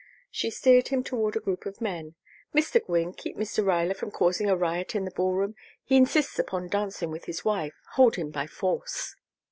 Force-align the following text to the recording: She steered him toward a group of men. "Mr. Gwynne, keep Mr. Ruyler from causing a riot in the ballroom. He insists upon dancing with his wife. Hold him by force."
She 0.31 0.49
steered 0.49 0.87
him 0.87 1.03
toward 1.03 1.35
a 1.35 1.39
group 1.39 1.67
of 1.67 1.79
men. 1.79 2.15
"Mr. 2.55 2.83
Gwynne, 2.83 3.13
keep 3.13 3.37
Mr. 3.37 3.63
Ruyler 3.63 3.95
from 3.95 4.09
causing 4.09 4.49
a 4.49 4.55
riot 4.57 4.95
in 4.95 5.05
the 5.05 5.11
ballroom. 5.11 5.53
He 5.83 5.95
insists 5.95 6.39
upon 6.39 6.69
dancing 6.69 7.11
with 7.11 7.25
his 7.25 7.45
wife. 7.45 7.75
Hold 7.91 8.15
him 8.15 8.31
by 8.31 8.47
force." 8.47 9.15